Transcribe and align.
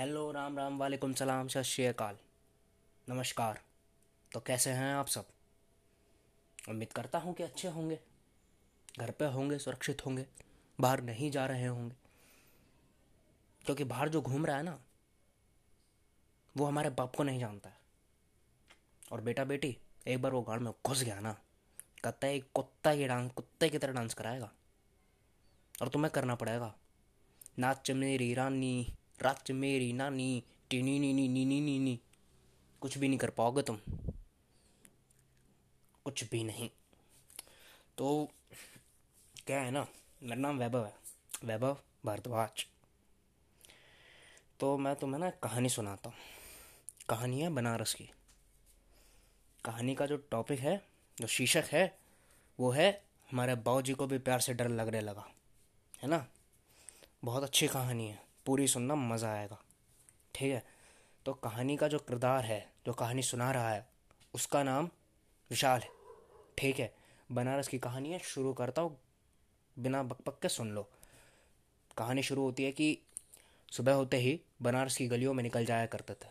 Hello, 0.00 0.32
Ram 0.32 0.58
Ram, 0.58 0.78
वालेकुम 0.78 1.14
सलाम, 1.14 1.48
सत 1.48 1.62
श्रीकाल 1.62 2.18
नमस्कार। 3.08 3.62
तो 4.32 4.40
कैसे 4.40 4.70
हैं 4.70 4.94
आप 4.94 5.06
सब? 5.06 5.28
उम्मीद 6.68 6.92
करता 6.92 7.18
हूँ 7.18 7.34
कि 7.34 7.42
अच्छे 7.42 7.68
होंगे। 7.68 8.00
घर 8.98 9.10
पे 9.10 9.24
होंगे, 9.24 9.58
सुरक्षित 9.58 10.06
होंगे, 10.06 10.26
बाहर 10.80 11.00
नहीं 11.00 11.30
जा 11.30 11.46
रहे 11.46 11.66
होंगे। 11.66 11.96
क्योंकि 13.64 13.84
बाहर 13.84 14.08
जो 14.08 14.22
घूम 14.22 14.46
रहा 14.46 14.56
है 14.56 14.62
ना, 14.62 14.80
वो 16.56 16.64
हमारे 16.64 16.90
बाप 16.90 17.16
को 17.16 17.22
नहीं 17.22 17.40
जानता 17.40 17.70
है। 17.70 17.78
और 19.12 19.20
बेटा 19.20 19.44
बेटी 19.44 19.78
एक 20.06 20.22
बार 20.22 20.32
वो 20.32 20.42
गाड़ 20.42 20.60
में 20.60 20.72
घुस 20.86 21.02
गया 21.02 21.20
ना, 21.20 21.32
कहता 22.04 22.26
है 22.26 22.40
कुत्ता 22.40 22.94
की 22.94 23.06
डांस, 23.06 23.32
कुत्ते 23.32 23.68
की 23.68 23.78
तरह 23.78 23.92
डांस 23.92 24.14
कराएगा। 24.14 24.52
और 25.82 25.88
तुम्हें 25.88 26.12
करना 26.12 26.34
पड़ेगा। 26.34 26.74
नाच 27.58 27.90
मेरी 27.90 28.34
रानी 28.34 28.96
रात 29.22 29.50
मेरी 29.50 29.92
नानी, 29.92 30.44
टीनी, 30.70 30.98
नी 30.98 31.12
नी 31.12 31.28
नी 31.28 31.44
नी 31.44 31.60
नी 31.60 31.78
नी। 31.78 32.00
कुछ 32.80 32.98
भी 32.98 33.08
नहीं 33.08 33.18
कर 33.18 33.30
पाओगे 33.30 33.62
तुम। 33.62 33.80
कुछ 36.04 36.24
भी 36.24 36.44
नहीं। 36.44 36.70
तो 37.98 38.28
क्या 39.46 39.60
है 39.60 39.70
ना, 39.70 39.86
मेरा 40.22 40.36
नाम 40.36 40.58
वैभव 40.58 40.84
है। 40.84 40.94
वैभव 41.44 41.78
भारद्वाज। 42.04 42.66
तो 44.60 44.78
मैं 44.78 44.96
तुम्हें 44.96 45.20
ना 45.20 45.30
कहानी 45.30 45.68
सुनाता 45.68 46.10
हूँ। 46.10 46.18
कहानी 47.08 47.40
है 47.40 47.48
बनारस 47.48 47.94
की। 47.94 48.10
कहानी 49.64 49.94
का 49.94 50.06
जो 50.06 50.16
टॉपिक 50.16 50.60
है, 50.60 50.86
जो 51.20 51.26
शीर्षक 51.26 51.64
है, 51.72 51.98
वो 52.60 52.70
है, 52.70 53.04
हमारे 53.30 53.54
बाऊ 53.54 53.82
जी 53.82 53.92
को 53.92 54.06
भी 54.06 54.18
प्यार 54.18 54.40
से 54.40 54.54
डर 54.54 54.68
लगने 54.68 55.00
लगा। 55.00 55.30
है 56.02 56.08
ना? 56.08 56.28
बहुत 57.24 57.42
अच्छी 57.42 57.68
कहानी 57.68 58.08
है। 58.08 58.29
पूरी 58.46 58.68
सुनना 58.68 58.94
मज़ा 58.94 59.32
आएगा। 59.32 59.58
ठीक 60.34 60.52
है? 60.52 60.64
तो 61.26 61.32
कहानी 61.34 61.76
का 61.76 61.88
जो 61.88 61.98
किरदार 61.98 62.44
है, 62.44 62.72
जो 62.86 62.92
कहानी 62.92 63.22
सुना 63.22 63.50
रहा 63.50 63.70
है, 63.70 63.86
उसका 64.34 64.62
नाम 64.62 64.88
विशाल 65.50 65.80
है। 65.80 65.90
ठीक 66.58 66.78
है? 66.78 66.94
बनारस 67.32 67.68
की 67.68 67.78
कहानी 67.78 68.12
है 68.12 68.18
शुरू 68.18 68.52
करता 68.52 68.82
हूँ, 68.82 68.98
बिना 69.78 70.02
बकपक 70.02 70.38
के 70.42 70.48
सुन 70.48 70.70
लो। 70.70 70.88
कहानी 71.98 72.22
शुरू 72.22 72.42
होती 72.42 72.64
है 72.64 72.72
कि 72.72 72.98
सुबह 73.72 73.92
होते 73.92 74.16
ही 74.16 74.40
बनारस 74.62 74.96
की 74.96 75.06
गलियों 75.08 75.34
में 75.34 75.42
निकल 75.42 75.64
जाया 75.64 75.86
करते 75.86 76.12
थे। 76.12 76.28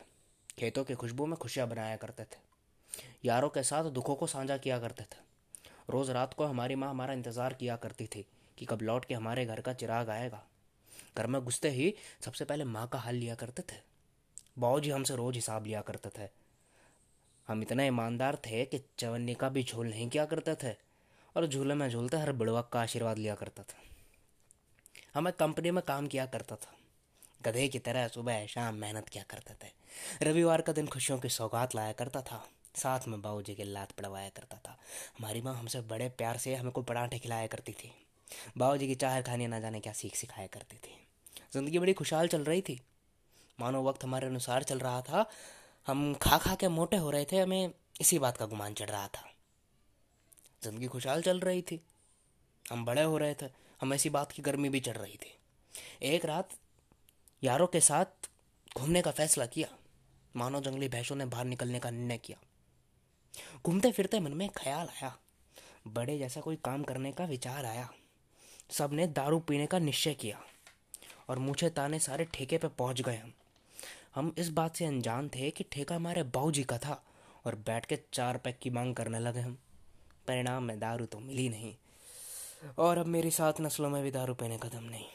खेतों 0.59 0.83
की 0.83 0.94
खुशबू 0.94 1.26
में 1.26 1.38
खुशियाँ 1.38 1.67
बनाया 1.67 1.95
करते 1.95 2.23
थे। 2.23 2.38
यारों 3.26 3.50
के 3.50 3.64
साथ 3.64 3.83
दुखों 3.83 4.16
को 4.16 4.28
साझा 4.28 4.58
किया 4.58 4.80
करते 4.80 5.03
थे। 5.03 5.22
रोज़ 5.89 6.11
रात 6.11 6.33
को 6.33 6.45
हमारी 6.45 6.76
माँ 6.76 6.89
हमारा 6.89 7.14
इंतज़ार 7.14 7.53
किया 7.53 7.76
करती 7.76 8.08
थी 8.08 8.26
कि 8.58 8.66
कब 8.66 8.81
लौट 8.81 9.05
के 9.05 9.14
हमारे 9.14 9.45
घर 9.45 9.61
का 9.61 9.73
चिराग 9.73 10.09
आएगा। 10.09 10.44
घर 11.17 11.27
में 11.27 11.45
घुसते 11.45 11.69
ही 11.69 11.95
सबसे 12.25 12.45
पहले 12.45 12.63
माँ 12.63 12.88
का 12.88 12.99
हाल 12.99 13.15
लिया 13.15 13.35
करते 13.35 13.61
थे। 13.61 13.77
बाऊ 14.59 14.79
जी 14.79 14.89
हमसे 14.89 15.15
रोज 15.15 15.35
हिसाब 15.35 15.65
लिया 15.65 15.81
करते 15.81 16.09
थे। 16.09 16.29
हम 17.47 17.61
इतने 17.61 17.88
ईमानदार 17.88 18.35
थे 18.35 18.65
कि 18.65 18.81
चवन्नी 18.97 19.33
का 19.33 19.49
भी 19.49 19.63
झोल 19.63 19.87
नहीं 19.87 20.09
किया 20.09 20.25
करते 20.25 20.55
थे 20.55 20.75
और 21.35 21.47
झूले 21.47 21.73
में 21.73 21.89
झूलते 21.89 22.17
हर 22.17 22.31
बुड़वक 22.31 22.69
का 22.73 22.81
आशीर्वाद 22.81 23.17
लिया 23.17 23.35
करता 23.35 23.63
था। 23.63 23.77
हमें 25.13 25.33
कंपनी 25.33 25.71
में 25.71 25.83
काम 25.83 26.07
किया 26.07 26.25
करता 26.25 26.55
था। 26.55 26.75
गधे 27.41 27.67
की 27.67 27.80
तरह 27.80 28.07
सुबह, 28.07 28.45
शाम 28.45 28.75
मेहनत 28.75 29.09
किया 29.09 29.23
करते 29.23 29.53
थे। 29.53 29.71
रविवार 30.25 30.61
का 30.61 30.73
दिन 30.73 30.87
खुशियों 30.87 31.19
की 31.19 31.30
सौगात 31.30 31.75
लाया 31.75 31.91
करता 31.91 32.21
था। 32.21 32.49
साथ 32.75 32.99
में 33.07 33.21
बाबू 33.21 33.41
जी 33.41 33.55
के 33.55 33.63
लात 33.63 33.91
पड़वाया 33.91 34.30
करता 34.30 34.57
था। 34.57 34.80
हमारी 35.17 35.41
माँ 35.41 35.55
हमसे 35.55 35.81
बड़े 35.81 36.09
प्यार 36.09 36.37
से 36.37 36.55
हमें 36.55 36.71
को 36.71 36.81
पराठे 36.81 37.19
खिलाया 37.19 37.47
करती 37.47 37.71
थी। 37.71 38.05
बाबू 38.58 38.77
जी 38.77 38.88
की 38.88 38.95
चाह 38.95 39.22
खाने 39.22 39.47
ना 39.47 39.59
जाने 39.59 39.80
क्या 39.80 39.94
सीख 39.94 40.16
सिखाया 40.16 40.47
करते 40.47 40.75
थे। 40.75 40.91
ज़िंदगी 41.53 41.80
बड़ी 41.80 41.94
खुशहाल 41.94 42.27
चल 42.27 42.44
रही 42.44 42.61
थी। 42.61 42.80
मानो 43.59 43.83
वक्त 43.83 44.03
हमारे 44.03 44.27
अनुसार 44.27 44.63
चल 44.63 44.80
रहा 44.80 45.02
था। 45.02 45.25
हम 45.88 46.13
खा 46.13 46.38
खा 46.38 46.55
के 46.55 46.67
मोटे 46.67 46.97
हो 46.97 47.09
रहे 47.09 47.25
थे, 47.31 47.39
हमें 47.39 47.73
इसी 48.02 48.19
बात 48.19 48.38
का 48.38 48.45
गुमान 48.45 48.73
चढ़ 48.73 48.89
रहा 48.89 49.08
था। 49.08 49.25
ज़िंदगी 50.63 50.88
खुशहाल 50.88 51.21
चल 51.21 51.39
रही 51.39 51.61
थी। 51.61 51.81
हम 52.71 52.86
बड़े 52.86 53.04
हो 53.04 53.17
रहे 53.17 53.33
थे। 53.33 53.45
हमें 53.81 53.95
इसी 53.95 54.09
बात 54.09 54.31
की 54.31 54.42
गर्मी 54.42 54.70
भी 54.70 54.80
चढ़ 54.80 54.98
रही 54.98 55.17
थी। 55.17 55.37
एक 56.08 56.25
रात 56.25 56.49
यारों 57.43 57.67
के 57.67 57.80
साथ 57.80 58.30
घूमने 58.77 59.02
का 59.02 59.11
फैसला 59.11 59.45
किया। 59.45 59.67
मानो 60.36 60.61
जंगली 60.61 60.87
भैंसों 60.87 61.15
ने 61.15 61.25
बाहर 61.25 61.45
निकलने 61.45 61.80
का 61.80 61.89
निर्णय 61.89 62.17
किया। 62.17 62.37
घूमते 63.65 63.92
फिरते 63.92 64.20
मन 64.20 64.33
में 64.33 64.49
ख्याल 64.49 64.87
आया। 64.87 65.17
बड़े 65.87 66.17
जैसा 66.17 66.42
कोई 66.42 66.55
काम 66.55 66.83
करने 66.83 67.11
का 67.11 67.25
विचार 67.25 67.65
आया। 67.65 67.89
सबने 68.69 69.07
दारू 69.07 69.39
पीने 69.39 69.65
का 69.65 69.80
निश्चय 69.80 70.13
किया 70.13 70.39
और 71.30 71.39
मुझे 71.39 71.69
ताने 71.69 71.99
सारे 71.99 72.25
ठेके 72.25 72.57
पे 72.57 72.67
पहुँच 72.67 73.02
गए 73.02 73.15
हम। 73.15 73.33
हम 74.15 74.33
इस 74.37 74.49
बात 74.49 74.75
से 74.75 74.85
अनजान 74.85 75.30
थे 75.30 75.49
कि 75.49 75.63
ठेका 75.71 75.95
हमारे 75.95 76.23
बाऊ 76.25 76.52
जी 76.52 76.63
का 76.63 76.77
था 76.77 77.02
और 77.45 77.55
बैठ 77.55 77.85
के 77.85 77.99
चार 78.13 78.37
पैक 78.37 78.59
की 78.59 78.69
मांग 78.69 78.95
करने 78.95 79.19
लगे 79.19 79.39
हम। 79.39 79.57
परिणाम 80.27 80.63
में 80.63 80.80
दारू 80.80 81.05
तो 81.05 81.19
मिली 81.19 81.47
नहीं 81.49 81.73
और 82.77 82.97
अब 82.97 83.05
मेरी 83.05 83.31
सात 83.31 83.61
नस्लों 83.61 83.89
में 83.89 84.02
भी 84.03 84.11
दारू 84.11 84.33
पीने 84.33 84.57
का 84.57 84.69
दम 84.69 84.83
नहीं। 84.83 85.05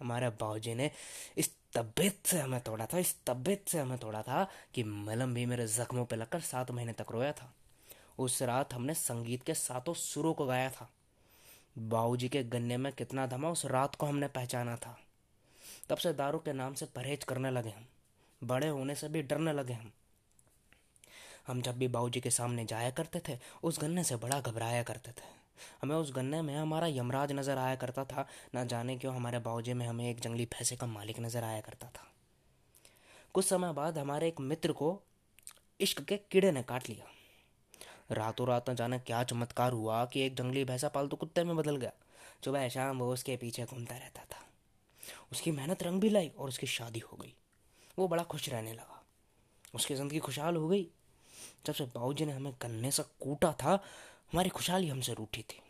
हमारे 0.00 0.28
बाऊ 0.40 0.58
जी 0.58 0.74
ने 0.74 0.90
इस 1.36 1.50
तबियत 1.74 2.26
से 2.26 2.38
हमें 2.38 2.60
तोड़ा 2.60 2.86
था, 2.86 2.98
इस 2.98 3.14
तबियत 3.26 3.68
से 3.68 3.78
हमें 3.78 3.98
तोड़ा 3.98 4.22
था 4.22 4.46
कि 4.74 4.82
मलम 4.82 5.34
भी 5.34 5.46
मेरे 5.46 5.66
जख्मों 5.66 6.04
पर 6.04 6.16
लगकर 6.16 6.40
सात 6.40 6.70
महीने 6.70 6.92
तक 6.92 7.12
रोया 7.12 7.32
था। 7.32 7.52
उस 8.18 8.42
रात 8.42 8.74
हमने 8.74 8.94
संगीत 8.94 9.42
के 9.42 9.54
सातों 9.54 9.94
सुरों 9.94 10.34
को 10.34 10.46
गाया 10.46 10.70
था। 10.70 10.90
बाबूजी 11.78 12.28
के 12.28 12.42
गन्ने 12.44 12.76
में 12.76 12.92
कितना 12.92 13.26
दमा 13.26 13.50
उस 13.50 13.66
रात 13.66 13.94
को 13.94 14.06
हमने 14.06 14.28
पहचाना 14.28 14.76
था। 14.76 14.98
तब 15.88 15.96
से 15.96 16.12
दारू 16.12 16.38
के 16.38 16.52
नाम 16.52 16.74
से 16.74 16.86
परहेज 16.86 17.24
करने 17.24 17.50
लगे 17.50 17.70
हम। 17.70 17.86
बड़े 18.42 18.68
होने 18.68 18.94
से 18.94 19.08
भी 19.08 19.22
डरने 19.22 19.52
लगे 19.52 19.72
हम। 19.72 19.92
हम 21.46 21.62
जब 21.62 21.78
भी 21.78 21.88
बाबूजी 21.88 22.20
के 22.20 22.30
सामने 22.30 22.64
जाया 22.64 22.90
करते 22.90 23.20
थे, 23.28 23.38
उस 23.62 23.80
गन्ने 23.80 24.04
से 24.04 24.16
बड़ा 24.16 24.40
घबराया 24.40 24.82
करते 24.82 25.10
थे। 25.10 25.30
हमें 25.82 25.96
उस 25.96 26.12
गन्ने 26.12 26.42
में 26.42 26.56
हमारा 26.56 26.86
यमराज 26.86 27.32
नज़र 27.32 27.58
आया 27.58 27.74
करता 27.74 28.04
था, 28.04 28.26
ना 28.54 28.64
जाने 28.64 28.96
क्यों 28.96 29.14
हमारे 29.14 29.38
बाबूजी 29.38 29.72
में 29.72 29.86
हमें 29.86 30.10
एक 30.10 30.20
जंगली 30.20 30.44
भैंसे 30.44 30.76
का 30.76 30.86
मालिक 30.86 31.20
नज़र 31.20 31.44
आया 31.44 31.60
करता 31.60 31.86
था। 31.86 32.06
कुछ 33.34 33.44
समय 33.44 33.72
बाद 33.72 33.98
हमारे 33.98 34.28
एक 34.28 34.40
मित्र 34.40 34.72
को 34.72 35.02
इश्क 35.80 36.00
के 36.00 36.16
कीड़े 36.16 36.52
ने 36.52 36.62
काट 36.62 36.88
लिया। 36.88 37.11
रातों 38.14 38.46
रात 38.48 38.70
न 38.70 38.74
जाने 38.74 38.98
क्या 38.98 39.22
चमत्कार 39.24 39.72
हुआ 39.72 40.04
कि 40.04 40.20
एक 40.20 40.36
जंगली 40.36 40.64
भैंसा 40.64 40.88
पालतू 40.88 41.16
कुत्ते 41.16 41.44
में 41.44 41.56
बदल 41.56 41.76
गया। 41.76 41.92
सुबह 42.44 42.68
शाम 42.68 42.98
वो 42.98 43.12
उसके 43.12 43.36
पीछे 43.36 43.64
घूमता 43.64 43.96
रहता 43.96 44.22
था। 44.22 44.46
उसकी 45.32 45.50
मेहनत 45.50 45.82
रंग 45.82 46.00
भी 46.00 46.08
लाई 46.08 46.28
और 46.28 46.48
उसकी 46.48 46.66
शादी 46.66 46.98
हो 46.98 47.16
गई। 47.16 47.34
वो 47.98 48.08
बड़ा 48.08 48.22
खुश 48.22 48.48
रहने 48.48 48.72
लगा। 48.72 49.02
उसकी 49.74 49.94
ज़िंदगी 49.94 50.18
खुशहाल 50.18 50.56
हो 50.56 50.68
गई। 50.68 50.88
जब 51.66 51.74
से 51.74 51.84
बाबू 51.84 52.12
ने 52.12 52.32
हमें 52.32 52.52
गन्ने 52.62 52.90
से 52.90 53.02
कूटा 53.02 53.52
था, 53.52 53.72
हमारी 54.32 54.48
खुशहाली 54.48 54.88
हमसे 54.88 55.14
रूठी 55.14 55.42
थी। 55.42 55.60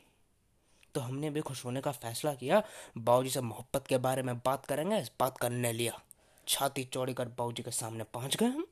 तो 0.94 1.00
हमने 1.00 1.30
भी 1.30 1.40
खुश 1.40 1.64
होने 1.64 1.80
का 1.80 1.92
फैसला 1.92 2.34
किया। 2.34 2.62
बाबू 2.98 3.28
से 3.28 3.40
मोहब्बत 3.40 3.86
के 3.86 3.98
बारे 3.98 4.22
में 4.22 4.38
बात 4.38 4.66
करेंगे, 4.66 4.98
इस 4.98 5.10
बात 5.20 5.38
करने 5.38 5.72
लिया। 5.72 6.00
छाती 6.48 6.84
चौड़ी 6.84 7.14
कर 7.14 7.28
बाबू 7.28 7.52
के 7.52 7.70
सामने 7.70 8.04
पहुँच 8.04 8.36
गए 8.36 8.46
हम। 8.46 8.66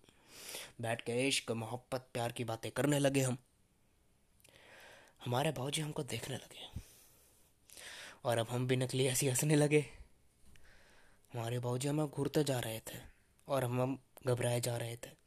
बैठ 0.81 1.01
के 1.01 1.29
इश्क, 1.29 1.51
मोहब्बत, 1.51 2.07
प्यार 2.15 2.33
की 2.33 2.45
बातें 2.45 2.73
करने 2.73 2.99
लगे 2.99 3.21
हम। 3.21 3.39
हमारे 5.25 5.51
बाबू 5.51 5.83
हमको 5.83 6.03
देखने 6.03 6.37
लगे। 6.37 6.81
और 8.25 8.39
अब 8.39 8.47
हम 8.51 8.67
भी 8.67 8.77
नकली 8.77 9.09
हँसी 9.09 9.29
हंसने 9.29 9.57
लगे। 9.57 9.81
हमारे 11.33 11.59
बाबूजी 11.59 11.89
हमें 11.89 12.07
घूरते 12.07 12.45
जा 12.45 12.61
रहे 12.61 12.79
थे 12.79 12.99
और 13.49 13.65
हम 13.65 13.99
घबराए 14.27 14.61
जा 14.61 14.77
रहे 14.77 14.97
थे। 14.97 15.21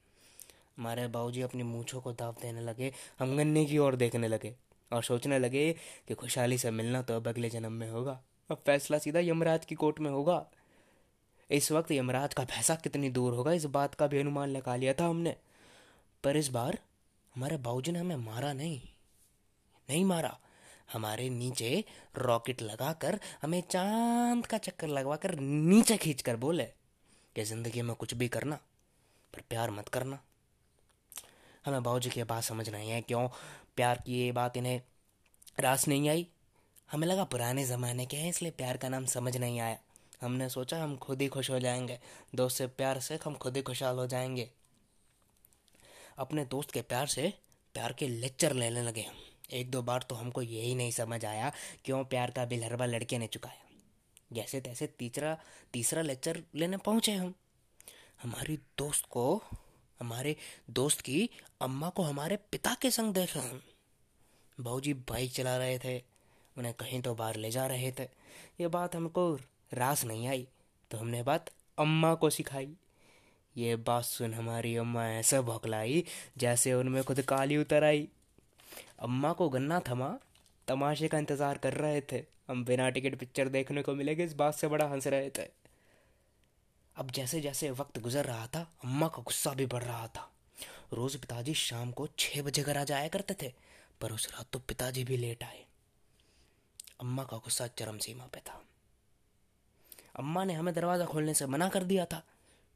हमारे 0.77 1.07
बाबूजी 1.07 1.41
अपनी 1.41 1.63
मूछों 1.63 2.01
को 2.01 2.11
दाव 2.11 2.35
देने 2.41 2.61
लगे 2.61 2.93
हम 3.19 3.37
गन्ने 3.37 3.65
की 3.65 3.77
ओर 3.77 3.95
देखने 3.95 4.27
लगे 4.27 4.55
और 4.93 5.03
सोचने 5.03 5.39
लगे 5.39 5.75
कि 6.07 6.13
खुशहाली 6.13 6.57
से 6.57 6.71
मिलना 6.71 7.01
तो 7.01 7.15
अब 7.15 7.27
अगले 7.27 7.49
जन्म 7.49 7.71
में 7.71 7.89
होगा। 7.89 8.23
अब 8.51 8.57
फैसला 8.65 8.97
सीधा 8.97 9.19
यमराज 9.19 9.65
की 9.65 9.75
कोर्ट 9.75 9.99
में 9.99 10.11
होगा। 10.11 10.49
इस 11.51 11.71
वक्त 11.71 11.91
यमराज 11.91 12.33
का 12.33 12.43
भैंसा 12.43 12.75
कितनी 12.75 13.09
दूर 13.09 13.33
होगा, 13.33 13.53
इस 13.53 13.65
बात 13.65 13.95
का 13.95 14.07
भी 14.07 14.19
अनुमान 14.19 14.49
लगा 14.49 14.75
लिया 14.75 14.93
था 14.93 15.05
हमने। 15.05 15.35
पर 16.23 16.37
इस 16.37 16.47
बार 16.47 16.79
हमारे 17.35 17.57
बाबूजी 17.57 17.91
ने 17.91 17.99
हमें 17.99 18.15
मारा 18.15 18.53
नहीं। 18.53 18.81
नहीं 19.89 20.05
मारा। 20.05 20.39
हमारे 20.93 21.29
नीचे 21.29 21.83
रॉकेट 22.17 22.61
लगाकर, 22.61 23.19
हमें 23.41 23.61
चाँद 23.61 24.45
का 24.45 24.57
चक्कर 24.57 24.87
लगवाकर 24.87 25.35
नीचे 25.39 25.97
खींचकर 25.97 26.35
बोले 26.35 26.63
कि 27.35 27.43
ज़िंदगी 27.43 27.81
में 27.81 27.95
कुछ 27.95 28.13
भी 28.13 28.27
करना, 28.27 28.55
पर 29.33 29.41
प्यार 29.49 29.71
मत 29.71 29.87
करना। 29.87 30.19
हमें 31.65 31.83
बाबूजी 31.83 32.09
की 32.09 32.23
बात 32.23 32.43
समझ 32.43 32.69
नहीं 32.69 32.89
है, 32.89 33.01
क्यों? 33.01 33.27
प्यार 33.75 34.03
की 34.05 34.25
ये 34.25 34.31
बात 34.31 34.57
इन्हें 34.57 34.81
रास 35.59 35.87
नहीं 35.87 36.09
आई। 36.09 36.27
हमें 36.91 37.07
लगा 37.07 37.23
पुराने 37.23 37.65
ज़माने 37.65 38.05
के 38.05 38.17
हैं, 38.17 38.29
इसलिए 38.29 38.51
प्यार 38.51 38.77
का 38.77 38.89
नाम 38.89 39.05
समझ 39.05 39.37
नहीं 39.37 39.59
आया। 39.59 39.77
हमने 40.21 40.49
सोचा 40.49 40.83
हम 40.83 40.97
खुद 40.97 41.21
ही 41.21 41.27
खुश 41.27 41.49
हो 41.49 41.59
जाएँगे, 41.59 41.99
दोस्त 42.35 42.57
से 42.57 42.67
प्यार 42.67 42.99
से 42.99 43.19
हम 43.25 43.35
खुद 43.35 43.55
ही 43.55 43.61
खुशहाल 43.61 43.95
हो 43.95 44.07
जाएँगे। 44.07 44.49
अपने 46.17 46.45
दोस्त 46.45 46.71
के 46.71 46.81
प्यार 46.81 47.07
से 47.07 47.33
प्यार 47.73 47.93
के 47.93 48.07
लेक्चर 48.07 48.53
लेने 48.53 48.81
लगे 48.81 49.01
हम। 49.01 49.15
एक 49.49 49.71
दो 49.71 49.81
बार 49.81 50.05
तो 50.09 50.15
हमको 50.15 50.41
यही 50.41 50.75
नहीं 50.75 50.91
समझ 50.91 51.23
आया 51.25 51.51
क्यों 51.85 52.03
प्यार 52.05 52.31
का 52.31 52.45
बिल 52.45 52.63
हर 52.63 52.75
बार 52.75 52.87
लड़के 52.87 53.17
ने 53.17 53.27
चुकाया। 53.27 53.61
जैसे 54.33 54.61
तैसे 54.61 54.87
तीसरा 54.99 55.37
तीसरा 55.73 56.01
लेक्चर 56.01 56.41
लेने 56.55 56.77
पहुँचे 56.77 57.11
हम। 57.11 57.33
हमारी 58.23 58.57
दोस्त 58.77 59.05
को, 59.05 59.41
हमारे 59.99 60.35
दोस्त 60.69 61.01
की 61.01 61.29
अम्मा 61.61 61.89
को 61.89 62.03
हमारे 62.03 62.37
पिता 62.51 62.75
के 62.81 62.91
संग 62.91 63.13
देखा 63.13 63.39
हम। 63.39 63.61
भाजी 64.57 64.93
बाइक 64.93 65.31
चला 65.31 65.57
रहे 65.57 65.77
थे, 65.79 65.97
उन्हें 66.55 66.73
कहीं 66.73 67.01
तो 67.01 67.13
बाहर 67.15 67.35
ले 67.35 67.51
जा 67.51 67.65
रहे 67.67 67.91
थे। 67.91 68.03
ये 68.59 68.67
बात 68.67 68.95
हमको 68.95 69.33
रास 69.73 70.03
नहीं 70.05 70.27
आई 70.27 70.47
तो 70.91 70.97
हमने 70.97 71.21
बात 71.23 71.49
अम्मा 71.77 72.13
को 72.15 72.29
सिखाई। 72.29 72.75
ये 73.55 73.75
बात 73.75 74.03
सुन 74.03 74.33
हमारी 74.33 74.75
अम्मा 74.75 75.07
ऐसा 75.09 75.41
भौकलाई 75.41 76.03
जैसे 76.37 76.73
उनमें 76.73 77.03
खुद 77.03 77.21
काली 77.21 77.57
उतर 77.57 77.83
आई। 77.83 78.07
अम्मा 78.99 79.31
को 79.33 79.49
गन्ना 79.49 79.79
थमा 79.79 80.09
तमाशे 80.67 81.07
का 81.07 81.17
इंतज़ार 81.17 81.57
कर 81.57 81.73
रहे 81.73 82.01
थे। 82.01 82.23
हम 82.47 82.63
बिना 82.65 82.89
टिकट 82.89 83.15
पिक्चर 83.15 83.49
देखने 83.49 83.81
को 83.83 83.93
मिलेगी 83.95 84.23
इस 84.23 84.33
बात 84.33 84.55
से 84.55 84.67
बड़ा 84.67 84.85
हंस 84.87 85.07
रहे 85.07 85.29
थे। 85.29 85.47
अब 86.95 87.11
जैसे 87.11 87.39
जैसे 87.41 87.69
वक्त 87.71 87.99
गुजर 87.99 88.25
रहा 88.25 88.47
था, 88.47 88.67
अम्मा 88.83 89.07
का 89.07 89.21
गुस्सा 89.21 89.53
भी 89.53 89.65
बढ़ 89.65 89.83
रहा 89.83 90.07
था। 90.07 90.29
रोज 90.93 91.15
पिताजी 91.15 91.53
शाम 91.53 91.91
को 91.91 92.07
छह 92.19 92.41
बजे 92.41 92.63
घर 92.63 92.77
आ 92.77 92.83
जाया 92.83 93.07
करते 93.07 93.33
थे, 93.41 93.51
पर 94.01 94.11
उस 94.11 94.27
रात 94.33 94.47
तो 94.53 94.59
पिताजी 94.59 95.03
भी 95.03 95.17
लेट 95.17 95.43
आए। 95.43 95.65
अम्मा 97.01 97.23
का 97.23 97.37
गुस्सा 97.37 97.67
चरम 97.69 97.97
सीमा 97.97 98.25
पे 98.25 98.39
था। 98.39 98.61
अम्मा 100.15 100.43
ने 100.43 100.53
हमें 100.53 100.73
दरवाज़ा 100.73 101.05
खोलने 101.05 101.33
से 101.33 101.45
मना 101.45 101.69
कर 101.69 101.83
दिया 101.83 102.05
था। 102.05 102.21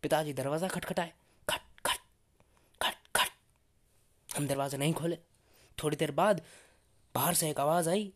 पिताजी 0.03 0.33
दरवाज़ा 0.33 0.67
खटखटाए, 0.67 1.13
खट 1.47 1.61
खट 1.85 1.99
खट 2.81 2.95
खट। 3.15 3.29
हम 4.29 4.47
दरवाज़ा 4.47 4.77
नहीं 4.77 4.93
खोले। 4.93 5.17
थोड़ी 5.77 5.97
देर 5.97 6.11
बाद 6.11 6.41
बाहर 7.15 7.33
से 7.33 7.49
एक 7.49 7.59
आवाज़ 7.59 7.89
आई। 7.89 8.11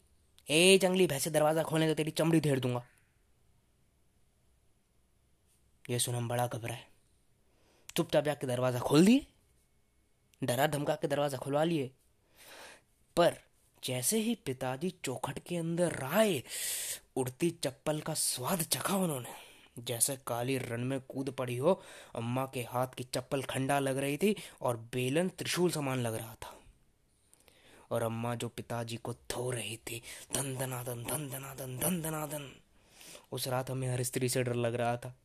ए 0.47 0.77
जंगली 0.77 1.07
भैंसे, 1.07 1.29
दरवाज़ा 1.29 1.63
खोलने 1.63 1.87
तो 1.87 1.93
तेरी 1.93 2.11
चमड़ी 2.11 2.39
धेड़ 2.39 2.59
दूँगा। 2.59 2.83
ये 5.85 5.99
सुन 5.99 6.15
हम 6.15 6.27
बड़ा 6.27 6.47
घबराए 6.47 6.85
चुपचाप 7.95 8.23
जाके 8.23 8.47
दरवाज़ा 8.47 8.79
खोल 8.79 9.05
दिए, 9.05 9.25
डरा 10.41 10.67
धमका 10.67 10.95
के 10.95 11.07
दरवाज़ा 11.07 11.37
खुलवा 11.37 11.63
लिए। 11.63 11.89
पर 13.17 13.35
जैसे 13.83 14.17
ही 14.17 14.35
पिताजी 14.35 14.93
चौखट 15.05 15.39
के 15.39 15.55
अंदर 15.57 16.03
आए, 16.03 16.41
उड़ती 17.15 17.49
चप्पल 17.63 17.99
का 17.99 18.13
स्वाद 18.13 18.61
चखा 18.63 18.95
उन्होंने। 18.95 19.33
जैसे 19.79 20.15
काली 20.27 20.57
रन 20.57 20.79
में 20.79 20.99
कूद 21.01 21.29
पड़ी 21.29 21.57
हो, 21.57 21.81
अम्मा 22.15 22.45
के 22.45 22.61
हाथ 22.61 22.95
की 22.97 23.03
चप्पल 23.05 23.43
खंडा 23.43 23.79
लग 23.79 23.97
रही 23.97 24.17
थी 24.17 24.35
और 24.61 24.77
बेलन 24.93 25.29
त्रिशूल 25.29 25.71
समान 25.71 25.99
लग 25.99 26.15
रहा 26.15 26.35
था। 26.35 26.57
और 27.91 28.03
अम्मा 28.03 28.35
जो 28.35 28.47
पिताजी 28.47 28.97
को 28.97 29.13
धो 29.13 29.51
रही 29.51 29.77
थी 29.77 30.01
धन 30.33 30.55
धनादन 30.55 31.03
धन 31.03 31.29
धनादन 31.29 31.77
धन 31.77 32.01
धनादन 32.01 32.51
उस 33.31 33.47
रात 33.47 33.69
हमें 33.71 33.87
हर 33.89 34.03
स्त्री 34.03 34.29
से 34.29 34.43
डर 34.43 34.53
लग 34.53 34.75
रहा 34.75 34.97
था। 34.97 35.15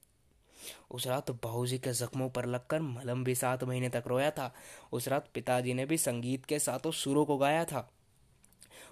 उस 0.91 1.07
रात 1.07 1.31
बाबूजी 1.31 1.79
के 1.79 1.93
जख्मों 1.93 2.31
पर 2.31 2.47
लगकर 2.47 2.81
मलम 2.81 3.25
भी 3.25 3.35
सात 3.35 3.65
महीने 3.65 3.89
तक 3.89 4.05
रोया 4.07 4.31
था। 4.31 4.55
उस 4.93 5.09
रात 5.09 5.29
पिताजी 5.35 5.75
ने 5.75 5.87
भी 5.87 5.99
संगीत 5.99 6.45
के 6.45 6.59
साथों 6.59 6.91
सुरों 6.91 7.25
को 7.25 7.37
गाया 7.37 7.65
था। 7.65 7.91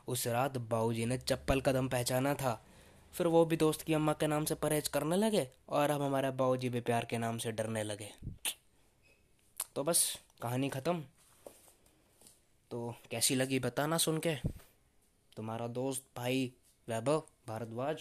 उस 0.08 0.26
रात 0.26 0.58
बाबूजी 0.58 1.06
ने 1.06 1.18
चप्पल 1.18 1.60
कदम 1.60 1.88
पहचाना 1.88 2.34
था। 2.34 2.64
फिर 3.12 3.26
वो 3.26 3.44
भी 3.44 3.56
दोस्त 3.56 3.82
की 3.82 3.94
अम्मा 3.94 4.12
के 4.12 4.26
नाम 4.26 4.44
से 4.44 4.54
परहेज 4.54 4.88
करने 4.88 5.16
लगे 5.16 5.48
और 5.68 5.90
अब 5.90 6.02
हमारे 6.02 6.30
बाबूजी 6.30 6.68
भी 6.68 6.80
प्यार 6.80 7.04
के 7.04 7.18
नाम 7.18 7.38
से 7.38 7.52
डरने 7.52 7.82
लगे। 7.82 8.10
तो 9.74 9.84
बस, 9.84 10.18
कहानी 10.42 10.68
ख़त्म। 10.68 11.04
तो 12.70 12.94
कैसी 13.10 13.34
लगी 13.34 13.58
बताना 13.58 13.98
सुन 13.98 14.18
के 14.18 14.34
तुम्हारा 15.36 15.66
दोस्त 15.66 16.04
भाई 16.16 16.52
वैभव, 16.88 17.22
भारद्वाज, 17.48 18.00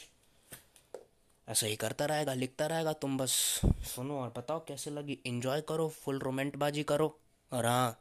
ऐसा 1.47 1.67
ही 1.67 1.75
करता 1.75 2.05
रहेगा, 2.05 2.33
लिखता 2.33 2.67
रहेगा, 2.67 2.93
तुम 2.93 3.17
बस 3.17 3.61
सुनो 3.85 4.19
और 4.19 4.33
बताओ 4.37 4.65
कैसे 4.65 4.91
लगी। 4.91 5.19
इन्जॉय 5.25 5.61
करो 5.61 5.87
फुल 5.89 6.19
रोमेंटबाजी 6.19 6.83
करो। 6.83 7.19
और 7.51 7.65
हाँ 7.65 7.99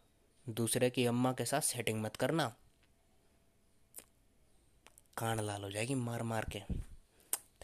दूसरे 0.48 0.90
की 0.90 1.06
अम्मा 1.06 1.32
के 1.32 1.44
साथ 1.44 1.60
सेटिंग 1.60 2.02
मत 2.02 2.16
करना। 2.16 2.46
कान 5.16 5.40
लाल 5.40 5.62
हो 5.62 5.70
जाएगी 5.70 5.94
मार 5.94 6.22
मार 6.22 6.44
के। 6.52 6.62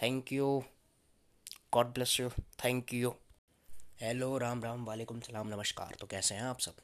Thank 0.02 0.32
you 0.32 0.64
God 1.72 1.86
bless 1.86 2.20
you 2.20 2.28
thank 2.64 2.94
you 2.94 3.14
hello 4.00 4.38
Ram 4.38 4.64
Ram, 4.64 4.84
वालेकुम 4.84 5.20
सलाम, 5.20 5.48
नमस्कार। 5.48 5.96
तो 6.00 6.06
कैसे 6.06 6.34
हैं 6.34 6.42
आप 6.42 6.58
सब? 6.58 6.74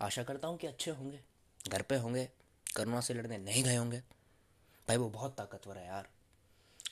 आशा 0.00 0.22
करता 0.22 0.48
हूँ 0.48 0.58
कि 0.58 0.66
अच्छे 0.66 0.90
होंगे, 0.90 1.20
घर 1.68 1.82
पे 1.82 1.96
होंगे, 1.96 2.28
करुणा 2.66 3.00
से 3.00 3.14
लड़ने 3.14 3.38
नहीं 3.38 3.62
गए 3.64 3.76
होंगे। 3.76 3.98
भाई, 4.88 4.96
वो 4.96 5.08
बहुत 5.10 5.36
ताकतवर 5.36 5.78
है 5.78 5.86
यार। 5.86 6.08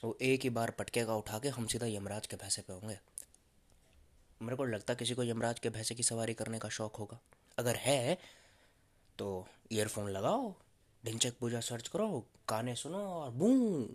वो 0.03 0.17
एक 0.21 0.41
ही 0.41 0.49
बार 0.49 0.71
पटके 0.71 1.03
का 1.05 1.15
उठा 1.15 1.39
के 1.39 1.49
हम 1.49 1.67
सीधा 1.67 1.85
यमराज 1.85 2.27
के 2.27 2.35
भैंसे 2.35 2.61
पे 2.61 2.73
होंगे। 2.73 2.97
मेरे 4.41 4.55
को 4.55 4.65
लगता 4.65 4.93
किसी 4.93 5.13
को 5.13 5.23
यमराज 5.23 5.59
के 5.59 5.69
भैंसे 5.69 5.95
की 5.95 6.03
सवारी 6.03 6.33
करने 6.33 6.59
का 6.59 6.69
शौक 6.69 6.95
होगा। 6.95 7.19
अगर 7.57 7.75
है 7.75 8.17
तो 9.19 9.47
ईयरफोन 9.71 10.09
लगाओ 10.09 10.53
ढिंचक 11.03 11.37
पूजा 11.39 11.59
सर्च 11.59 11.87
करो, 11.87 12.25
गाने 12.49 12.75
सुनो 12.75 12.97
और 12.97 13.31
बूम 13.31 13.87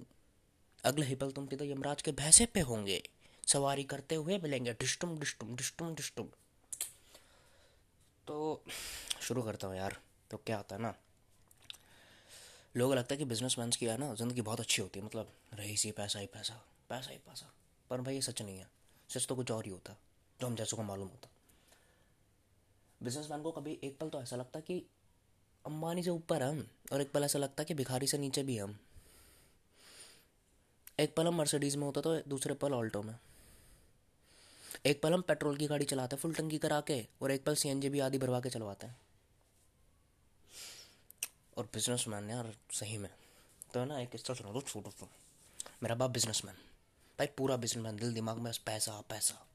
अगले 0.84 1.06
ही 1.06 1.14
पल 1.14 1.30
तुम 1.30 1.46
सीधा 1.46 1.64
यमराज 1.64 2.02
के 2.02 2.12
भैंसे 2.12 2.46
पे 2.46 2.60
होंगे। 2.60 3.02
सवारी 3.46 3.84
करते 3.84 4.14
हुए 4.14 4.38
मिलेंगे। 4.38 4.72
डिस्टुम 4.72 5.18
डिस्टुम 5.18 5.54
डिस्टुम 5.56 5.94
डिस्टुम। 5.94 6.28
तो 8.26 8.62
शुरू 9.20 9.42
करता 9.42 9.66
हूँ 9.66 9.76
यार। 9.76 9.96
तो 10.30 10.36
क्या 10.36 10.56
होता 10.56 10.76
है 10.76 10.82
ना, 10.82 10.94
लोगों 12.74 12.90
को 12.90 12.96
लगता 12.96 13.14
है 13.14 13.18
कि 13.18 13.24
बिज़नेस 13.24 13.56
मैन 13.58 13.70
की, 13.70 13.86
है 13.86 13.96
ना, 13.98 14.12
ज़िंदगी 14.14 14.40
बहुत 14.40 14.60
अच्छी 14.60 14.82
होती 14.82 15.00
है। 15.00 15.06
मतलब 15.06 15.32
रही 15.54 15.76
सी 15.76 15.90
पैसा 15.92 16.18
ही 16.18 16.26
पैसा 16.26 16.54
पैसा 16.90 17.10
ही 17.10 17.16
पैसा। 17.18 17.50
पर 17.90 18.00
भाई 18.00 18.14
ये 18.14 18.20
सच 18.22 18.42
नहीं 18.42 18.58
है। 18.58 18.66
सच 19.10 19.26
तो 19.26 19.34
कुछ 19.34 19.50
और 19.50 19.64
ही 19.64 19.70
होता, 19.70 19.96
जो 20.40 20.46
हम 20.46 20.54
जैसों 20.56 20.76
को 20.76 20.82
मालूम 20.82 21.08
होता। 21.08 21.28
बिजनेसमैन 23.00 23.42
को 23.42 23.50
कभी 23.50 23.78
एक 23.84 23.98
पल 23.98 24.08
तो 24.08 24.22
ऐसा 24.22 24.36
लगता 24.36 24.60
कि 24.60 24.78
अंबानी 25.64 26.02
से 26.02 26.10
ऊपर 26.10 26.42
हम, 26.42 26.66
और 26.92 27.00
एक 27.00 27.12
पल 27.12 27.24
ऐसा 27.24 27.38
लगता 27.38 27.64
कि 27.64 27.74
भिखारी 27.74 28.06
से 28.06 28.18
नीचे 28.18 28.42
भी 28.42 28.58
हम। 28.58 28.78
एक 31.00 31.14
पल 31.16 31.26
हम 31.26 31.34
मर्सिडीज 31.34 31.76
में 31.76 31.84
होता 31.84 32.00
तो 32.00 32.16
दूसरे 32.28 32.54
पल 32.54 32.72
ऑल्टो 32.72 33.02
में। 33.02 33.14
एक 34.84 35.02
पल 35.02 35.12
हम 35.12 35.20
पेट्रोल 35.20 35.56
की 35.56 35.66
गाड़ी 35.66 35.84
चलाते 35.84 36.16
हैं 36.16 36.20
फुल 36.20 36.34
टंकी 36.34 36.58
करा 36.58 36.80
के, 36.80 37.06
और 37.22 37.30
एक 37.30 37.44
पल 37.44 37.54
सीएनजी 37.54 37.88
भी 37.88 38.00
आदि 38.00 38.18
भरवा 38.18 38.40
के 38.40 38.50
चलवाते 38.50 38.86
हैं। 38.86 38.96
और 41.56 41.64
बिज़नेस 41.64 42.04
मैन 42.08 42.30
यार, 42.30 42.54
सही 42.72 42.98
में। 42.98 43.10
तो 43.74 43.80
है 43.80 43.86
ना, 43.86 44.00
एक 44.00 44.10
किस्सा 44.10 44.34
सुना 44.34 44.52
दो, 44.52 44.60
छोटो 44.60 44.90
सा 44.90 45.08
मेरा 45.82 45.94
बाप 45.94 46.10
बिज़नेस 46.10 46.44
मैन 46.44 46.54
भाई, 47.18 47.26
पूरा 47.26 47.56
बिज़नेस 47.56 47.84
मैन 47.84 47.96
दिल 47.96 48.14
दिमाग 48.14 48.38
में 48.38 48.52
पैसा 48.66 49.00
पैसा। 49.00 49.46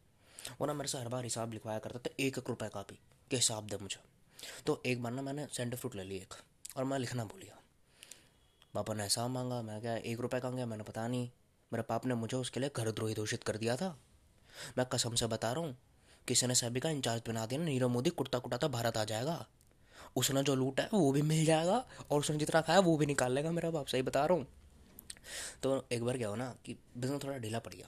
वो 0.62 0.68
ना 0.68 0.74
मेरे 0.74 0.88
से 0.88 0.98
हर 0.98 1.07
बार 1.07 1.24
हिसाब 1.24 1.54
लिखवाया 1.54 1.80
करता 1.80 2.00
था, 2.00 2.15
एक 2.20 2.38
एक 2.38 2.50
रुपये 2.50 2.70
का 2.70 2.82
भी, 2.82 3.00
कि 3.29 3.36
हिसाब 3.36 3.67
दे 3.67 3.77
मुझे। 3.77 4.00
तो 4.65 4.82
एक 4.86 5.03
बार 5.03 5.12
ना 5.12 5.22
मैंने 5.22 5.48
सेंटर 5.51 5.77
फ्रूट 5.77 5.96
ले 5.96 6.03
ली 6.03 6.17
एक, 6.17 6.34
और 6.77 6.84
मैं 6.84 7.00
लिखना 7.00 7.25
भूलिया 7.25 7.60
पापा 8.74 8.94
ने 8.94 9.03
ऐसा 9.03 9.27
मांगा, 9.27 9.62
मैं 9.62 9.82
क्या 9.82 9.96
एक 9.96 10.20
रुपये 10.20 10.39
का 10.39 10.50
गया, 10.50 10.65
मैंने 10.65 10.84
पता 10.84 11.08
नहीं। 11.08 11.29
मेरे 11.74 11.84
पाप 11.84 12.05
ने 12.05 12.15
मुझे 12.15 12.38
उसके 12.38 12.60
लिए 12.60 12.70
घर 12.75 12.91
द्रोही 12.91 13.13
घोषित 13.13 13.44
कर 13.44 13.58
दिया 13.58 13.75
था। 13.75 13.98
मैं 14.77 14.85
कसम 14.85 15.15
से 15.15 15.27
बता 15.27 15.51
रहा 15.51 15.63
हूँ, 15.63 15.77
किसी 16.27 16.47
ने 16.47 16.55
सभी 16.55 16.79
का 16.79 16.89
इंचार्ज 16.89 17.21
बना 17.27 17.45
दिया 17.45 17.62
नीरव 17.62 17.89
मोदी 17.89 18.09
कुर्ता 18.09 18.39
कुटाता 18.39 18.67
भारत 18.67 18.97
आ 18.97 19.03
जाएगा। 19.03 19.45
उसने 20.15 20.43
जो 20.43 20.55
लूटा 20.55 20.83
है, 20.83 20.89
वो 20.93 21.12
भी 21.12 21.21
मिल 21.21 21.45
जाएगा, 21.45 21.85
और 22.12 22.19
उसने 22.19 22.38
जितना 22.38 22.62
खाया, 22.62 22.79
वो 22.79 22.97
भी 22.97 23.05
निकाल 23.05 23.33
लेगा 23.33 23.51
मेरा 23.51 23.69
बाप, 23.69 23.88
सही 23.88 24.01
बता 24.01 24.25
रहा 24.25 24.38
हूँ। 24.38 24.47
तो 25.63 25.85
एक 25.91 26.03
बार 26.03 26.17
क्या 26.17 26.27
हो 26.27 26.35
ना, 26.35 26.55
कि 26.65 26.77
बिज़नेस 26.97 27.24
थोड़ा 27.24 27.38
ढीला 27.38 27.59
पड़ 27.59 27.74
गया। 27.74 27.88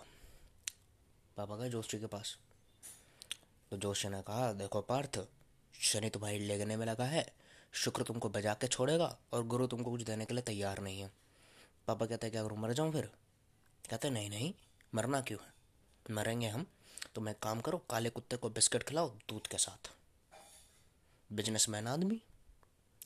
पापा 1.38 1.55
गए 1.55 1.69
जोशी 1.69 2.00
के 2.00 2.05
पास। 2.05 2.38
तो 3.71 3.77
जोशी 3.77 4.09
ने 4.09 4.21
कहा, 4.21 4.53
देखो 4.53 4.81
पार्थ, 4.81 5.19
शनि 5.79 6.09
तुम्हारी 6.09 6.39
लेगने 6.39 6.77
में 6.77 6.86
लगा 6.86 7.05
है, 7.05 7.33
शुक्र 7.74 8.03
तुमको 8.03 8.29
बजा 8.29 8.53
के 8.53 8.67
छोड़ेगा, 8.67 9.17
और 9.33 9.43
गुरु 9.43 9.67
तुमको 9.67 9.91
कुछ 9.91 10.01
देने 10.01 10.25
के 10.25 10.33
लिए 10.33 10.43
तैयार 10.43 10.79
नहीं 10.79 11.01
है। 11.01 11.12
पापा 11.88 12.05
कहते 12.05 12.27
हैं, 12.27 12.31
क्या 12.31 12.43
करूँ 12.43 12.57
मर 12.57 12.74
जाऊँ 12.74 12.91
फिर? 12.91 13.09
कहते 13.89 14.09
नहीं 14.09 14.29
नहीं, 14.29 14.53
मरना 14.95 15.21
क्यों 15.21 15.39
है? 15.39 15.56
मरेंगे 16.11 16.47
हम 16.47 16.65
तो 17.15 17.21
मैं 17.21 17.35
काम 17.43 17.61
करो, 17.61 17.77
काले 17.77 18.09
कुत्ते 18.09 18.37
को 18.37 18.49
बिस्किट 18.49 18.83
खिलाओ, 18.83 19.09
दूध 19.29 19.47
के 19.47 19.57
साथ। 19.57 19.91
बिजनेसमैन 21.33 21.87
आदमी, 21.87 22.21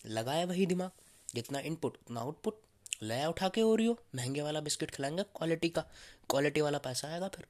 लगाया 0.06 0.46
वही 0.46 0.66
दिमाग, 0.66 0.92
जितना 1.36 1.60
इनपुट 1.60 1.98
उतना 1.98 2.22
आउटपुट 2.22 2.62
लाया 3.04 3.30
उठा 3.30 3.50
के 3.50 3.62
ओरियो 3.62 3.98
महँगे 4.16 4.42
वाला 4.42 4.60
बिस्किट 4.60 4.92
खिलाएँगे 4.92 5.24
क्वालिटी 5.24 5.70
का 5.70 5.82
क्वालिटी 6.30 6.62
वाला 6.62 6.78
पैसा 6.78 7.08
आएगा 7.08 7.28
फिर। 7.28 7.48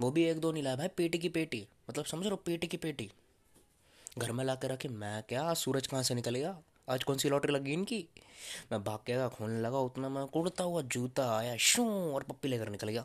वो 0.00 0.10
भी 0.10 0.24
एक 0.24 0.40
दो 0.40 0.52
नहीं 0.52 0.62
लाया 0.62 0.76
भाई, 0.76 0.88
पेटी 0.88 1.18
की 1.18 1.28
पेटी 1.28 1.68
मतलब 1.90 2.04
समझ 2.04 2.26
लो 2.26 2.36
पेटी 2.36 2.66
की 2.66 2.76
पेटी। 2.76 3.10
घर 4.18 4.32
में 4.32 4.44
ला 4.44 4.54
के 4.54 4.68
रखे, 4.68 4.88
मैं 4.88 5.22
क्या, 5.22 5.54
सूरज 5.54 5.86
कहाँ 5.86 6.02
से 6.02 6.14
निकल 6.14 6.34
गया 6.34 6.62
आज 6.88 7.04
कौन 7.04 7.18
सी 7.18 7.28
लॉटरी 7.28 7.52
लगी 7.52 7.72
इनकी? 7.72 8.08
मैं 8.72 8.84
भाग 8.84 8.98
के 8.98 9.28
खोलने 9.28 9.60
लगा, 9.60 9.78
उतना 9.78 10.08
मैं 10.08 10.26
कुड़ता 10.26 10.64
हुआ, 10.64 10.82
जूता 10.82 11.38
आया, 11.38 11.56
शू, 11.56 11.88
और 11.88 12.22
पप्पी 12.22 12.48
लेकर 12.48 12.68
निकल 12.68 12.88
गया। 12.88 13.04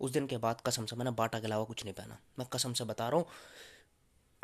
उस 0.00 0.10
दिन 0.10 0.26
के 0.26 0.36
बाद 0.36 0.60
कसम 0.66 0.86
से 0.86 0.96
मैंने 0.96 1.10
बाटा 1.10 1.40
के 1.40 1.46
अलावा 1.46 1.64
कुछ 1.64 1.84
नहीं 1.84 1.94
पहना। 1.94 2.18
मैं 2.38 2.46
कसम 2.52 2.72
से 2.72 2.84
बता 2.84 3.08
रहा 3.08 3.18
हूँ, 3.18 3.26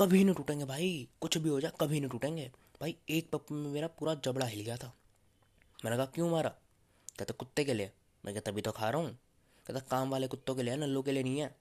कभी 0.00 0.24
नहीं 0.24 0.34
टूटेंगे 0.34 0.64
भाई। 0.64 1.08
कुछ 1.20 1.38
भी 1.38 1.48
हो 1.48 1.60
जाए, 1.60 1.72
कभी 1.80 2.00
नहीं 2.00 2.10
टूटेंगे। 2.10 2.50
भाई, 2.80 2.96
एक 3.08 3.30
पप्पी 3.30 3.54
में 3.54 3.70
मेरा 3.70 3.86
पूरा 3.86 4.14
जबड़ा 4.14 4.46
हिल 4.46 4.64
गया 4.64 4.76
था। 4.76 4.92
मैंने 5.84 5.96
कहा, 5.96 6.06
क्यों 6.06 6.30
मारा? 6.30 6.48
कहते, 7.18 7.32
कुत्ते 7.32 7.64
के 7.64 7.74
लिए। 7.74 7.92
मैं 8.24 8.34
कहता 8.34 8.50
तभी 8.50 8.62
तो 8.62 8.72
खा 8.72 8.90
रहा 8.90 9.00
हूँ। 9.00 9.18
कहता, 9.66 9.80
काम 9.80 10.10
वाले 10.10 10.26
कुत्तों 10.26 10.54
के 10.54 10.62
लिए 10.62 10.76
नल्लू 10.76 11.02
के 11.02 11.12
लिए 11.12 11.22
नहीं 11.22 11.38
है। 11.38 11.54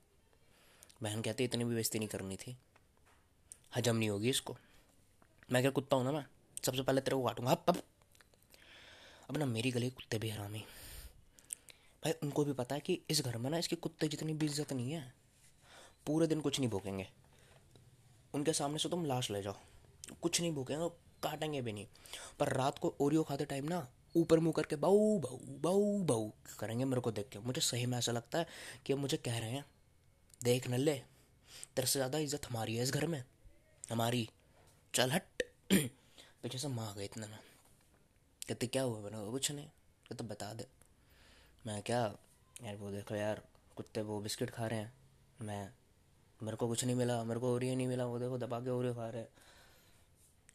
बहन 1.03 1.21
कहती, 1.21 1.43
इतनी 1.43 1.63
भी 1.63 1.75
बेइज्जती 1.75 1.99
नहीं 1.99 2.09
करनी 2.09 2.35
थी। 2.35 2.57
हजम 3.75 3.95
नहीं 3.95 4.09
होगी 4.09 4.29
इसको। 4.29 4.57
मैं 5.51 5.61
क्या 5.61 5.71
कुत्ता 5.71 5.95
हूँ 5.95 6.05
ना, 6.05 6.11
मैं 6.11 6.25
सबसे 6.65 6.81
पहले 6.81 7.01
तेरे 7.01 7.17
को 7.17 7.23
काटूँगा। 7.23 7.51
अब 7.51 7.81
अब 9.29 9.37
ना 9.37 9.45
मेरी 9.45 9.71
गली 9.71 9.89
कुत्ते 9.89 10.17
भी 10.17 10.29
हरामी। 10.29 10.63
भाई, 12.03 12.13
उनको 12.23 12.43
भी 12.45 12.53
पता 12.53 12.75
है 12.75 12.81
कि 12.81 12.99
इस 13.09 13.21
घर 13.21 13.37
में 13.37 13.49
ना 13.49 13.57
इसके 13.57 13.75
कुत्ते 13.75 14.07
जितनी 14.07 14.33
भी 14.33 14.45
इज़्ज़त 14.45 14.73
नहीं 14.73 14.91
है, 14.91 15.13
पूरे 16.07 16.27
दिन 16.27 16.41
कुछ 16.41 16.59
नहीं 16.59 16.69
भूखेंगे 16.69 17.07
उनके 18.33 18.53
सामने 18.53 18.77
से 18.79 18.89
तुम 18.89 19.05
लाश 19.05 19.29
ले 19.31 19.41
जाओ। 19.41 19.55
कुछ 20.21 20.39
नहीं 20.41 20.51
भूखेंगे 20.51 20.87
काटेंगे 21.23 21.61
भी 21.61 21.73
नहीं। 21.73 21.85
पर 22.39 22.51
रात 22.53 22.79
को 22.79 22.93
ओरियो 23.01 23.23
खाते 23.23 23.45
टाइम 23.45 23.65
ना, 23.65 23.87
ऊपर 24.15 24.39
मुँह 24.39 24.53
करके 24.53 24.75
बाऊ 24.75 25.19
बाऊ 25.19 25.37
बाऊ 25.63 25.97
बाऊ 26.03 26.29
करेंगे 26.59 26.85
मेरे 26.85 27.01
को 27.01 27.11
देख 27.11 27.29
के। 27.29 27.39
मुझे 27.39 27.61
सही 27.61 27.85
में 27.85 27.97
ऐसा 27.97 28.11
लगता 28.11 28.39
है 28.39 28.47
कि 28.85 28.93
मुझे 28.93 29.17
कह 29.17 29.37
रहे 29.39 29.51
हैं, 29.51 29.65
देख 30.41 30.69
न 30.69 30.77
ले 30.77 30.95
तेरे 31.75 31.87
से 31.87 31.99
ज़्यादा 31.99 32.17
इज़्ज़त 32.17 32.45
हमारी 32.49 32.75
है 32.75 32.83
इस 32.83 32.91
घर 32.91 33.07
में। 33.07 33.23
हमारी। 33.91 34.27
चल 34.93 35.11
हट। 35.11 35.43
पीछे 35.71 36.57
से 36.57 36.67
माँ 36.67 36.93
गई 36.95 37.05
इतना 37.05 37.27
में। 37.27 37.39
कहते, 38.47 38.67
क्या 38.67 38.83
हुआ? 38.83 38.99
बना 39.01 39.23
कुछ 39.31 39.51
नहीं। 39.51 39.67
कहते 40.09 40.23
बता 40.23 40.53
दे। 40.53 40.65
मैं 41.67 41.83
क्या? 41.83 42.17
यार 42.61 42.75
वो 42.75 42.91
देखो 42.91 43.15
यार, 43.15 43.41
कुत्ते 43.75 44.01
वो 44.01 44.21
बिस्किट 44.21 44.49
खा 44.49 44.67
रहे 44.67 44.79
हैं। 44.79 44.93
मैं, 45.41 45.73
मेरे 46.43 46.57
को 46.57 46.67
कुछ 46.67 46.85
नहीं 46.85 46.95
मिला, 46.95 47.23
मेरे 47.23 47.39
को 47.39 47.53
ओरियो 47.53 47.75
नहीं 47.75 47.87
मिला, 47.87 48.05
वो 48.05 48.19
देखो 48.19 48.37
दबा 48.37 48.59
के 48.59 48.69
ओरियो 48.69 48.93
खा 48.93 49.09
रहे 49.09 49.25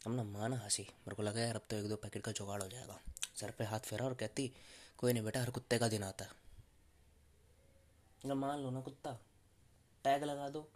हम 0.05 0.11
ना 0.11 0.23
माना 0.23 0.57
हँसी। 0.57 0.83
मेरे 0.83 1.15
को 1.15 1.23
लगा 1.23 1.41
यार 1.41 1.55
अब 1.55 1.61
तो 1.69 1.75
एक 1.75 1.89
दो 1.89 1.95
पैकेट 1.95 2.23
का 2.23 2.31
जुगाड़ 2.31 2.63
हो 2.63 2.69
जाएगा। 2.69 2.99
सर 3.35 3.51
पे 3.51 3.63
हाथ 3.63 3.79
फेरा 3.79 4.05
और 4.05 4.13
कहती, 4.13 4.53
कोई 4.97 5.13
नहीं 5.13 5.23
बेटा, 5.23 5.41
हर 5.41 5.49
कुत्ते 5.49 5.77
का 5.77 5.87
दिन 5.87 6.03
आता 6.03 6.25
है। 6.25 6.31
मान 8.35 8.59
लो 8.59 8.69
ना 8.69 8.81
कुत्ता, 8.81 9.19
टैग 10.03 10.23
लगा 10.23 10.49
दो। 10.49 10.69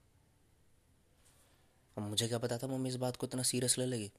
अब 1.97 2.03
मुझे 2.03 2.27
क्या 2.27 2.37
पता 2.37 2.57
था 2.57 2.67
मम्मी 2.67 2.89
इस 2.89 2.95
बात 2.95 3.15
को 3.15 3.27
इतना 3.27 3.43
सीरियस 3.43 3.77
ले 3.77 3.85
लेगी। 3.85 4.11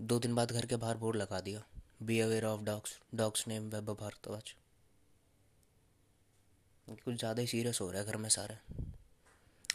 दो 0.00 0.18
दिन 0.18 0.34
बाद 0.34 0.52
घर 0.52 0.66
के 0.66 0.76
बाहर 0.76 0.96
बोर्ड 0.96 1.16
लगा 1.16 1.40
दिया। 1.40 1.62
Be 2.02 2.20
aware 2.20 2.44
of 2.44 2.60
dogs 2.60 3.00
dogs 3.14 3.48
name 3.48 3.70
web 3.70 3.92
Bhardwaj 3.92 4.54
कुछ 6.88 7.14
ज़्यादा 7.14 7.40
ही 7.40 7.46
सीरियस 7.46 7.80
हो 7.80 7.90
रहा 7.90 8.00
है 8.00 8.06
घर 8.06 8.16
में 8.16 8.28
सारे। 8.28 8.56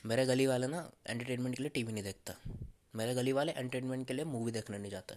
मेरे 0.06 0.26
गली 0.26 0.46
वाले 0.48 0.68
ना 0.68 0.90
एंटरटेनमेंट 1.08 1.56
के 1.56 1.64
लिए 1.64 1.70
टीवी 1.70 1.94
नहीं 1.94 2.04
देखता। 2.04 2.34
मेरे 2.96 3.14
गली 3.16 3.32
वाले 3.32 3.52
एंटरटेनमेंट 3.52 4.08
के 4.08 4.14
लिए 4.14 4.26
मूवी 4.26 4.52
देखने 4.52 4.78
नहीं 4.78 4.92
जाते। 4.92 5.16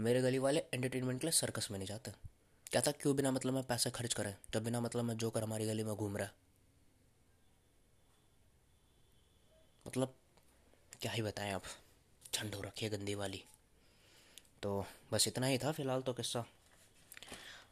मेरे 0.00 0.22
गली 0.22 0.38
वाले 0.38 0.60
एंटरटेनमेंट 0.74 1.20
के 1.20 1.26
लिए 1.26 1.32
सर्कस 1.32 1.68
में 1.70 1.78
नहीं 1.78 1.88
जाते। 1.88 2.10
क्या 2.66 2.80
था? 2.80 2.90
क्यों 2.90 3.16
बिना 3.16 3.30
मतलब 3.30 3.54
मैं 3.54 3.62
पैसे 3.62 3.90
खर्च 3.90 4.14
करें? 4.14 4.34
जब 4.54 4.64
बिना 4.64 4.80
मतलब 4.80 5.04
में 5.04 5.16
जोकर 5.16 5.42
हमारी 5.42 5.66
गली 5.66 5.84
में 5.84 5.94
घूम 5.94 6.16
रहा 6.16 6.28
मतलब 9.86 10.14
क्या 11.02 11.12
ही 11.12 11.22
बताएँ 11.22 11.52
आप? 11.52 11.62
ठंड 12.34 12.54
हो 12.54 12.60
रखी 12.60 12.86
है 12.86 12.90
गंदी 12.90 13.14
वाली। 13.14 13.42
तो 14.62 14.84
बस 15.12 15.28
इतना 15.28 15.46
ही 15.46 15.58
था 15.58 15.72
फ़िलहाल 15.72 16.02
तो 16.02 16.12
किस्सा। 16.12 16.44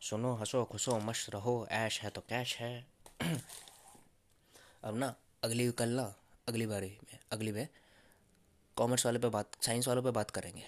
सुनो, 0.00 0.35
हंसो 0.35 0.64
खुशो 0.64 0.99
मस्त 0.99 1.31
रहो, 1.31 1.66
ऐश 1.71 2.00
है 2.00 2.11
तो 2.11 2.21
कैश 2.21 2.57
है। 2.57 2.87
अब 4.85 4.97
ना, 4.97 5.14
अगली 5.45 5.73
कल 5.73 5.88
ना, 5.88 6.14
अगली 6.49 6.67
बारी 6.67 6.99
में, 7.05 7.19
अगली 7.33 7.52
में 7.52 7.69
कॉमर्स 8.76 9.07
वाले 9.07 9.19
पे 9.19 9.29
बात 9.29 9.50
साइंस 9.62 9.88
वालों 9.88 10.02
पे 10.02 10.11
बात 10.11 10.31
करेंगे। 10.31 10.62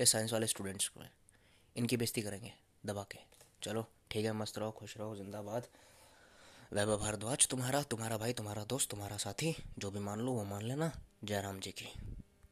ये 0.00 0.06
साइंस 0.06 0.32
वाले 0.32 0.46
स्टूडेंट्स 0.46 0.90
में 0.96 1.10
इनकी 1.76 1.96
बेइज्जती 1.96 2.22
करेंगे, 2.22 2.52
दबा 2.86 3.02
के। 3.02 3.18
चलो, 3.62 3.86
ठीक 4.10 4.24
है, 4.24 4.32
मस्त 4.32 4.58
रहो, 4.58 4.70
खुश 4.70 4.96
रहो, 4.96 5.16
जिंदाबाद। 5.16 5.66
वैभव 6.72 6.98
भारद्वाज, 6.98 7.48
तुम्हारा 7.48 7.82
तुम्हारा 7.82 8.16
भाई, 8.16 8.32
तुम्हारा 8.32 8.64
दोस्त, 8.64 8.90
तुम्हारा 8.90 9.16
साथी, 9.16 9.64
जो 9.78 9.90
भी 9.90 9.98
मान 9.98 10.20
लो, 10.20 10.32
वो 10.32 10.44
मान 10.44 10.62
लेना। 10.62 11.00
जयराम 11.24 11.60
जी 11.60 11.70
की। 11.72 12.17